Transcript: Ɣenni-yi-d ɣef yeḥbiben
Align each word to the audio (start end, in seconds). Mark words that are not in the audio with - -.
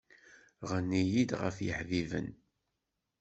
Ɣenni-yi-d 0.69 1.31
ɣef 1.41 1.57
yeḥbiben 1.65 2.27